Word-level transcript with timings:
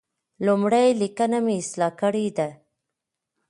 لومړۍ 0.45 0.89
لیکنه 1.01 1.37
مې 1.45 1.55
اصلاح 1.61 1.91
کړې 2.01 2.25
ده. 2.37 2.49